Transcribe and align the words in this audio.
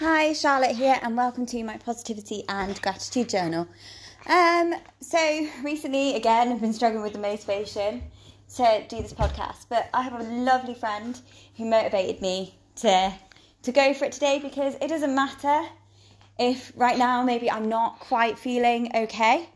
Hi, 0.00 0.32
Charlotte 0.32 0.76
here, 0.76 0.96
and 1.02 1.16
welcome 1.16 1.44
to 1.46 1.64
my 1.64 1.76
positivity 1.76 2.44
and 2.48 2.80
gratitude 2.80 3.28
journal. 3.28 3.66
Um, 4.28 4.74
so 5.00 5.48
recently, 5.64 6.14
again, 6.14 6.52
I've 6.52 6.60
been 6.60 6.72
struggling 6.72 7.02
with 7.02 7.14
the 7.14 7.18
motivation 7.18 8.04
to 8.54 8.84
do 8.88 9.02
this 9.02 9.12
podcast, 9.12 9.66
but 9.68 9.90
I 9.92 10.02
have 10.02 10.20
a 10.20 10.22
lovely 10.22 10.74
friend 10.74 11.20
who 11.56 11.64
motivated 11.64 12.22
me 12.22 12.54
to 12.76 13.12
to 13.62 13.72
go 13.72 13.92
for 13.92 14.04
it 14.04 14.12
today 14.12 14.38
because 14.38 14.76
it 14.80 14.86
doesn't 14.86 15.16
matter 15.16 15.62
if 16.38 16.70
right 16.76 16.96
now 16.96 17.24
maybe 17.24 17.50
I'm 17.50 17.68
not 17.68 17.98
quite 17.98 18.38
feeling 18.38 18.92
okay. 18.94 19.48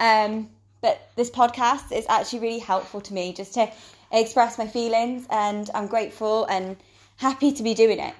Um, 0.00 0.50
but 0.80 1.12
this 1.14 1.30
podcast 1.30 1.96
is 1.96 2.06
actually 2.08 2.40
really 2.40 2.58
helpful 2.58 3.00
to 3.02 3.14
me 3.14 3.32
just 3.32 3.54
to 3.54 3.70
express 4.10 4.58
my 4.58 4.66
feelings, 4.66 5.28
and 5.30 5.70
I'm 5.72 5.86
grateful 5.86 6.44
and 6.46 6.76
happy 7.18 7.52
to 7.52 7.62
be 7.62 7.74
doing 7.74 8.00
it. 8.00 8.14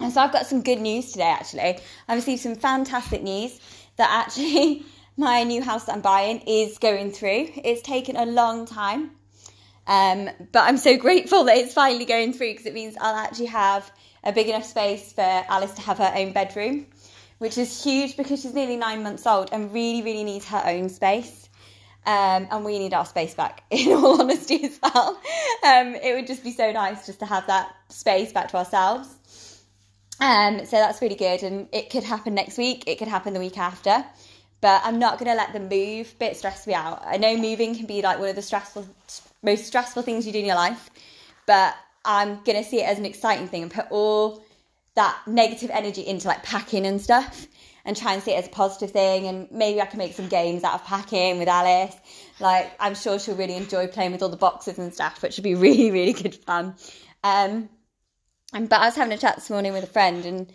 And 0.00 0.12
so 0.12 0.20
I've 0.20 0.32
got 0.32 0.46
some 0.46 0.62
good 0.62 0.80
news 0.80 1.12
today 1.12 1.24
actually. 1.24 1.78
I 2.06 2.14
received 2.14 2.42
some 2.42 2.54
fantastic 2.54 3.22
news 3.22 3.58
that 3.96 4.08
actually 4.10 4.84
my 5.16 5.42
new 5.42 5.62
house 5.62 5.84
that 5.84 5.94
I'm 5.94 6.00
buying 6.00 6.40
is 6.46 6.78
going 6.78 7.10
through. 7.10 7.48
It's 7.64 7.82
taken 7.82 8.16
a 8.16 8.26
long 8.26 8.66
time. 8.66 9.10
Um, 9.86 10.28
but 10.52 10.60
I'm 10.60 10.76
so 10.76 10.96
grateful 11.06 11.44
that 11.44 11.56
it's 11.56 11.74
finally 11.74 12.04
going 12.04 12.32
through 12.32 12.52
because 12.52 12.66
it 12.66 12.74
means 12.74 12.96
I'll 13.00 13.16
actually 13.16 13.46
have 13.46 13.90
a 14.22 14.32
big 14.32 14.48
enough 14.48 14.64
space 14.64 15.12
for 15.12 15.22
Alice 15.22 15.72
to 15.72 15.82
have 15.82 15.98
her 15.98 16.12
own 16.14 16.32
bedroom, 16.32 16.86
which 17.38 17.58
is 17.58 17.82
huge 17.82 18.16
because 18.16 18.42
she's 18.42 18.54
nearly 18.54 18.76
nine 18.76 19.02
months 19.02 19.26
old 19.26 19.48
and 19.52 19.72
really, 19.72 20.02
really 20.02 20.24
needs 20.24 20.44
her 20.46 20.62
own 20.64 20.88
space. 20.88 21.48
Um, 22.06 22.48
and 22.50 22.64
we 22.64 22.78
need 22.78 22.94
our 22.94 23.04
space 23.04 23.34
back, 23.34 23.64
in 23.70 23.92
all 23.92 24.20
honesty, 24.20 24.64
as 24.64 24.78
well. 24.82 25.20
Um, 25.64 25.94
it 25.94 26.14
would 26.14 26.26
just 26.26 26.42
be 26.42 26.52
so 26.52 26.72
nice 26.72 27.04
just 27.04 27.18
to 27.18 27.26
have 27.26 27.46
that 27.48 27.74
space 27.90 28.32
back 28.32 28.48
to 28.48 28.56
ourselves. 28.56 29.17
Um, 30.20 30.66
so 30.66 30.76
that's 30.76 31.00
really 31.00 31.14
good, 31.14 31.42
and 31.42 31.68
it 31.72 31.90
could 31.90 32.02
happen 32.04 32.34
next 32.34 32.58
week. 32.58 32.84
It 32.86 32.98
could 32.98 33.08
happen 33.08 33.34
the 33.34 33.40
week 33.40 33.58
after, 33.58 34.04
but 34.60 34.82
I'm 34.84 34.98
not 34.98 35.18
going 35.18 35.30
to 35.30 35.36
let 35.36 35.52
the 35.52 35.60
move 35.60 36.18
bit 36.18 36.36
stress 36.36 36.66
me 36.66 36.74
out. 36.74 37.02
I 37.04 37.16
know 37.16 37.36
moving 37.36 37.74
can 37.76 37.86
be 37.86 38.02
like 38.02 38.18
one 38.18 38.28
of 38.28 38.36
the 38.36 38.42
stressful, 38.42 38.86
most 39.42 39.66
stressful 39.66 40.02
things 40.02 40.26
you 40.26 40.32
do 40.32 40.40
in 40.40 40.46
your 40.46 40.56
life, 40.56 40.90
but 41.46 41.76
I'm 42.04 42.42
going 42.42 42.62
to 42.62 42.64
see 42.64 42.80
it 42.80 42.88
as 42.88 42.98
an 42.98 43.04
exciting 43.04 43.48
thing 43.48 43.62
and 43.62 43.70
put 43.70 43.86
all 43.90 44.42
that 44.94 45.16
negative 45.26 45.70
energy 45.72 46.04
into 46.04 46.26
like 46.26 46.42
packing 46.42 46.84
and 46.84 47.00
stuff 47.00 47.46
and 47.84 47.96
try 47.96 48.14
and 48.14 48.22
see 48.22 48.32
it 48.32 48.38
as 48.38 48.46
a 48.48 48.50
positive 48.50 48.90
thing 48.90 49.28
and 49.28 49.50
maybe 49.52 49.80
I 49.80 49.86
can 49.86 49.98
make 49.98 50.12
some 50.12 50.28
games 50.28 50.64
out 50.64 50.74
of 50.74 50.84
packing 50.84 51.38
with 51.38 51.48
Alice. 51.48 51.94
Like 52.40 52.72
I'm 52.80 52.94
sure 52.94 53.18
she'll 53.18 53.36
really 53.36 53.54
enjoy 53.54 53.86
playing 53.86 54.12
with 54.12 54.22
all 54.22 54.28
the 54.28 54.36
boxes 54.36 54.78
and 54.78 54.92
stuff, 54.92 55.22
which 55.22 55.36
would 55.36 55.44
be 55.44 55.54
really, 55.66 55.90
really 55.90 56.12
good 56.12 56.34
fun. 56.34 56.74
Um, 57.22 57.68
and 58.52 58.68
but 58.68 58.80
I 58.80 58.86
was 58.86 58.96
having 58.96 59.12
a 59.12 59.18
chat 59.18 59.36
this 59.36 59.50
morning 59.50 59.72
with 59.72 59.84
a 59.84 59.88
friend 59.88 60.24
and 60.24 60.52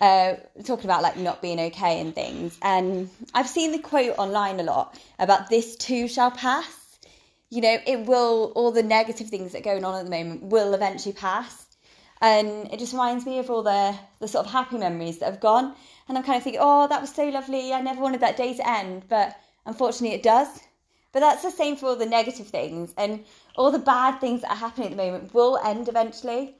uh, 0.00 0.34
talking 0.64 0.84
about 0.84 1.02
like 1.02 1.16
not 1.16 1.40
being 1.40 1.58
okay 1.58 2.00
and 2.00 2.14
things. 2.14 2.58
And 2.62 3.08
I've 3.32 3.48
seen 3.48 3.72
the 3.72 3.78
quote 3.78 4.18
online 4.18 4.60
a 4.60 4.62
lot 4.64 4.98
about 5.18 5.48
this 5.48 5.76
too 5.76 6.08
shall 6.08 6.30
pass. 6.30 6.98
You 7.50 7.60
know, 7.60 7.78
it 7.86 8.06
will. 8.06 8.52
All 8.54 8.72
the 8.72 8.82
negative 8.82 9.28
things 9.28 9.52
that 9.52 9.60
are 9.60 9.64
going 9.64 9.84
on 9.84 9.94
at 9.94 10.04
the 10.04 10.10
moment 10.10 10.42
will 10.44 10.74
eventually 10.74 11.14
pass. 11.14 11.66
And 12.20 12.72
it 12.72 12.78
just 12.78 12.92
reminds 12.92 13.26
me 13.26 13.38
of 13.38 13.50
all 13.50 13.62
the 13.62 13.96
the 14.20 14.28
sort 14.28 14.46
of 14.46 14.52
happy 14.52 14.76
memories 14.76 15.18
that 15.18 15.26
have 15.26 15.40
gone. 15.40 15.74
And 16.08 16.18
I'm 16.18 16.24
kind 16.24 16.36
of 16.36 16.42
thinking, 16.42 16.60
oh, 16.62 16.88
that 16.88 17.00
was 17.00 17.14
so 17.14 17.28
lovely. 17.28 17.72
I 17.72 17.80
never 17.80 18.00
wanted 18.02 18.20
that 18.20 18.36
day 18.36 18.54
to 18.54 18.68
end, 18.68 19.04
but 19.08 19.34
unfortunately, 19.64 20.14
it 20.14 20.22
does. 20.22 20.60
But 21.12 21.20
that's 21.20 21.42
the 21.42 21.50
same 21.50 21.76
for 21.76 21.86
all 21.86 21.96
the 21.96 22.06
negative 22.06 22.48
things 22.48 22.92
and 22.98 23.24
all 23.56 23.70
the 23.70 23.78
bad 23.78 24.20
things 24.20 24.42
that 24.42 24.50
are 24.50 24.56
happening 24.56 24.88
at 24.88 24.96
the 24.96 25.02
moment 25.02 25.32
will 25.32 25.58
end 25.58 25.88
eventually 25.88 26.56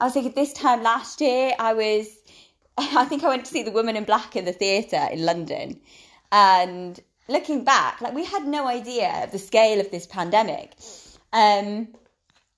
I 0.00 0.04
was 0.04 0.12
thinking 0.12 0.32
this 0.32 0.52
time 0.52 0.82
last 0.82 1.20
year, 1.20 1.52
I 1.58 1.74
was, 1.74 2.08
I 2.78 3.04
think 3.04 3.22
I 3.22 3.28
went 3.28 3.44
to 3.44 3.50
see 3.50 3.62
The 3.62 3.70
Woman 3.70 3.96
in 3.96 4.04
Black 4.04 4.36
in 4.36 4.44
the 4.44 4.52
theatre 4.52 5.08
in 5.12 5.24
London. 5.24 5.80
And 6.32 6.98
looking 7.28 7.64
back, 7.64 8.00
like 8.00 8.14
we 8.14 8.24
had 8.24 8.46
no 8.46 8.66
idea 8.66 9.24
of 9.24 9.32
the 9.32 9.38
scale 9.38 9.80
of 9.80 9.90
this 9.90 10.06
pandemic. 10.06 10.72
Um, 11.32 11.88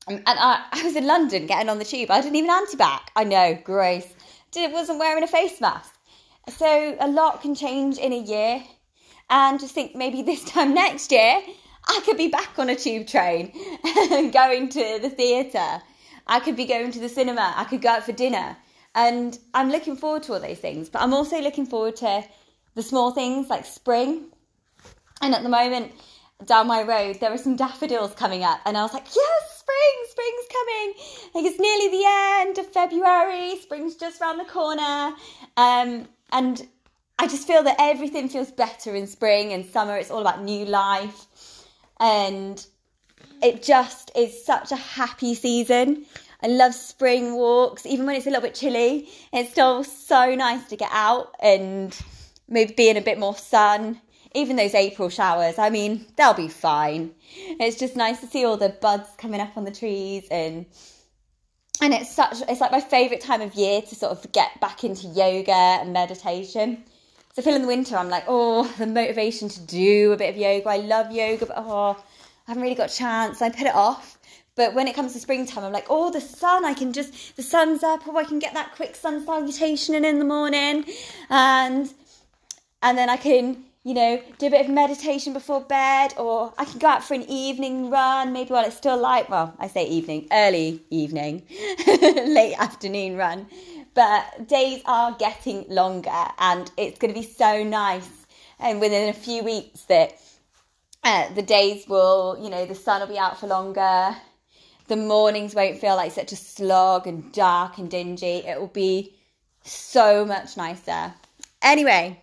and 0.09 0.23
I, 0.27 0.67
I 0.73 0.83
was 0.83 0.97
in 0.97 1.07
London 1.07 1.47
getting 1.47 1.69
on 1.69 1.79
the 1.79 1.85
tube. 1.85 2.11
I 2.11 2.21
didn't 2.21 2.37
even 2.37 2.51
anti-bac. 2.51 3.11
I 3.17 3.25
know, 3.25 3.59
gross. 3.63 4.07
Did, 4.53 4.73
wasn't 4.73 4.99
wearing 4.99 5.23
a 5.23 5.29
face 5.29 5.61
mask. 5.61 5.93
So 6.49 6.97
a 7.01 7.09
lot 7.09 7.43
can 7.43 7.55
change 7.55 7.99
in 7.99 8.13
a 8.13 8.19
year. 8.19 8.63
And 9.29 9.59
just 9.59 9.75
think 9.75 9.97
maybe 9.97 10.23
this 10.23 10.45
time 10.51 10.75
next 10.75 11.11
year, 11.13 11.43
I 11.89 12.01
could 12.05 12.17
be 12.17 12.29
back 12.29 12.59
on 12.59 12.71
a 12.71 12.77
tube 12.77 13.07
train 13.07 13.53
going 14.33 14.69
to 14.71 14.99
the 15.03 15.11
theatre. 15.11 15.83
I 16.27 16.41
could 16.41 16.57
be 16.57 16.67
going 16.67 16.91
to 16.93 17.01
the 17.01 17.09
cinema, 17.09 17.55
I 17.57 17.65
could 17.65 17.83
go 17.83 17.91
out 17.91 18.05
for 18.05 18.13
dinner. 18.13 18.57
And 18.95 19.39
I'm 19.53 19.71
looking 19.71 19.97
forward 19.97 20.23
to 20.25 20.33
all 20.33 20.41
those 20.41 20.59
things, 20.59 20.89
but 20.89 21.03
I'm 21.03 21.13
also 21.13 21.41
looking 21.41 21.67
forward 21.67 21.97
to 21.97 22.25
the 22.75 22.83
small 22.83 23.11
things 23.11 23.49
like 23.49 23.67
spring. 23.67 24.27
And 25.21 25.35
at 25.35 25.43
the 25.43 25.49
moment, 25.49 25.93
down 26.45 26.67
my 26.67 26.83
road, 26.83 27.21
there 27.21 27.33
are 27.33 27.39
some 27.39 27.57
daffodils 27.57 28.15
coming 28.15 28.43
up, 28.43 28.61
and 28.65 28.77
I 28.77 28.83
was 28.83 28.93
like, 28.93 29.07
yes, 29.15 29.57
spring, 29.59 30.05
spring's 30.11 30.47
coming. 30.53 30.95
Like 31.35 31.45
it's 31.45 31.61
nearly 31.61 31.89
the 31.91 32.05
end 32.41 32.59
of 32.59 32.73
February, 32.73 33.57
spring's 33.61 33.97
just 33.97 34.21
around 34.21 34.39
the 34.39 34.45
corner. 34.45 35.15
Um, 35.57 36.09
and 36.33 36.67
I 37.19 37.27
just 37.27 37.47
feel 37.47 37.63
that 37.63 37.77
everything 37.79 38.29
feels 38.29 38.51
better 38.51 38.95
in 38.95 39.07
spring 39.07 39.53
and 39.53 39.65
summer. 39.65 39.97
It's 39.97 40.11
all 40.11 40.21
about 40.21 40.43
new 40.43 40.65
life. 40.67 41.27
And 41.99 42.65
it 43.43 43.63
just 43.63 44.11
is 44.17 44.45
such 44.45 44.73
a 44.73 44.77
happy 44.77 45.35
season. 45.35 46.07
I 46.43 46.49
love 46.49 46.75
spring 46.75 47.35
walks, 47.35 47.87
even 47.87 48.07
when 48.07 48.17
it's 48.17 48.27
a 48.27 48.31
little 48.31 48.43
bit 48.43 48.55
chilly. 48.55 49.09
It's 49.33 49.51
still 49.51 49.85
so 49.85 50.35
nice 50.35 50.69
to 50.69 50.77
get 50.77 50.91
out 50.93 51.35
and 51.41 51.97
maybe 52.49 52.75
be 52.75 52.89
in 52.89 52.97
a 52.97 53.03
bit 53.03 53.19
more 53.19 53.37
sun. 53.37 54.01
Even 54.35 54.57
those 54.57 54.75
April 54.75 55.09
showers, 55.09 55.59
I 55.59 55.71
mean, 55.71 56.05
they'll 56.17 56.35
be 56.35 56.49
fine. 56.49 57.13
It's 57.59 57.79
just 57.79 57.97
nice 57.97 58.21
to 58.21 58.27
see 58.27 58.45
all 58.45 58.59
the 58.59 58.69
buds 58.69 59.09
coming 59.17 59.41
up 59.41 59.57
on 59.57 59.65
the 59.65 59.71
trees 59.71 60.29
and 60.31 60.67
and 61.81 61.93
it's 61.93 62.15
such 62.15 62.39
it's 62.49 62.61
like 62.61 62.73
my 62.73 62.81
favourite 62.81 63.23
time 63.23 63.43
of 63.43 63.55
year 63.55 63.83
to 63.83 63.95
sort 63.95 64.13
of 64.13 64.33
get 64.33 64.61
back 64.61 64.85
into 64.85 65.07
yoga 65.09 65.53
and 65.53 65.93
meditation. 65.93 66.85
So 67.35 67.43
I 67.43 67.45
feel 67.45 67.55
in 67.55 67.63
the 67.63 67.69
winter 67.69 67.97
I'm 67.97 68.09
like, 68.09 68.25
oh, 68.29 68.65
the 68.79 68.87
motivation 68.87 69.49
to 69.49 69.61
do 69.61 70.13
a 70.13 70.17
bit 70.17 70.31
of 70.31 70.37
yoga. 70.37 70.69
I 70.69 70.79
love 70.79 71.13
yoga, 71.13 71.47
but 71.47 71.57
oh, 71.59 71.97
I 72.47 72.53
haven't 72.53 72.63
really 72.63 72.77
got 72.77 72.93
a 72.93 72.97
chance. 72.97 73.43
I 73.43 73.51
put 73.51 73.67
it 73.67 73.75
off. 73.75 74.19
But 74.55 74.73
when 74.73 74.89
it 74.89 74.95
comes 74.95 75.13
to 75.13 75.19
springtime, 75.19 75.65
I'm 75.65 75.73
like, 75.73 75.87
oh, 75.91 76.11
the 76.11 76.21
sun, 76.21 76.65
I 76.65 76.73
can 76.73 76.93
just, 76.93 77.37
the 77.37 77.43
sun's 77.43 77.83
up, 77.83 78.03
oh, 78.07 78.17
I 78.17 78.25
can 78.25 78.39
get 78.39 78.55
that 78.55 78.75
quick 78.75 78.97
sun 78.97 79.25
salutation 79.25 79.95
in 79.95 80.05
in 80.05 80.19
the 80.19 80.25
morning. 80.25 80.85
And, 81.29 81.93
and 82.83 82.97
then 82.97 83.11
I 83.11 83.19
can, 83.19 83.65
you 83.85 83.93
know, 83.93 84.23
do 84.39 84.47
a 84.47 84.51
bit 84.51 84.65
of 84.65 84.73
meditation 84.73 85.35
before 85.35 85.61
bed, 85.61 86.15
or 86.17 86.55
I 86.57 86.65
can 86.65 86.79
go 86.79 86.87
out 86.87 87.05
for 87.05 87.13
an 87.13 87.25
evening 87.29 87.91
run, 87.91 88.33
maybe 88.33 88.51
while 88.51 88.65
it's 88.65 88.77
still 88.77 88.97
light. 88.97 89.29
Well, 89.29 89.55
I 89.59 89.67
say 89.67 89.87
evening, 89.87 90.27
early 90.33 90.81
evening, 90.89 91.43
late 91.87 92.55
afternoon 92.59 93.17
run. 93.17 93.49
But 93.93 94.49
days 94.49 94.81
are 94.87 95.15
getting 95.19 95.67
longer, 95.69 96.25
and 96.39 96.71
it's 96.79 96.99
going 96.99 97.13
to 97.13 97.21
be 97.21 97.27
so 97.27 97.63
nice. 97.63 98.09
And 98.59 98.81
within 98.81 99.11
a 99.11 99.13
few 99.13 99.45
weeks, 99.45 99.83
that 99.83 100.19
uh, 101.07 101.33
the 101.35 101.43
days 101.43 101.87
will, 101.87 102.37
you 102.43 102.51
know, 102.51 102.67
the 102.67 102.75
sun 102.75 103.01
will 103.01 103.07
be 103.07 103.17
out 103.17 103.39
for 103.39 103.47
longer. 103.47 104.17
The 104.89 104.97
mornings 104.97 105.55
won't 105.55 105.79
feel 105.79 105.95
like 105.95 106.11
such 106.11 106.33
a 106.33 106.37
slog 106.37 107.07
and 107.07 107.33
dark 107.33 107.79
and 107.79 107.89
dingy. 107.89 108.45
It 108.45 108.59
will 108.59 108.67
be 108.67 109.15
so 109.63 110.25
much 110.25 110.57
nicer. 110.57 111.15
Anyway, 111.63 112.21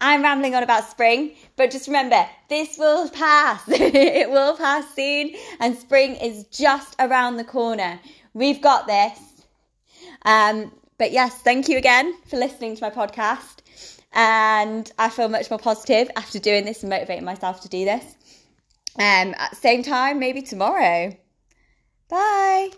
I'm 0.00 0.22
rambling 0.22 0.54
on 0.54 0.62
about 0.62 0.88
spring, 0.88 1.32
but 1.56 1.70
just 1.70 1.88
remember, 1.88 2.26
this 2.48 2.78
will 2.78 3.10
pass. 3.10 3.62
it 3.68 4.30
will 4.30 4.56
pass 4.56 4.86
soon, 4.94 5.34
and 5.60 5.76
spring 5.76 6.14
is 6.16 6.44
just 6.44 6.96
around 6.98 7.36
the 7.36 7.44
corner. 7.44 8.00
We've 8.32 8.62
got 8.62 8.86
this. 8.86 9.18
Um, 10.22 10.72
but 10.96 11.12
yes, 11.12 11.34
thank 11.42 11.68
you 11.68 11.76
again 11.76 12.14
for 12.28 12.38
listening 12.38 12.76
to 12.76 12.82
my 12.82 12.88
podcast. 12.88 13.58
And 14.14 14.90
I 14.98 15.10
feel 15.10 15.28
much 15.28 15.50
more 15.50 15.58
positive 15.58 16.10
after 16.16 16.38
doing 16.38 16.64
this 16.64 16.82
and 16.82 16.90
motivating 16.90 17.24
myself 17.24 17.60
to 17.62 17.68
do 17.68 17.84
this. 17.84 18.16
Um, 18.98 19.34
at 19.38 19.50
the 19.50 19.56
same 19.56 19.82
time, 19.82 20.18
maybe 20.18 20.42
tomorrow. 20.42 21.16
Bye. 22.08 22.70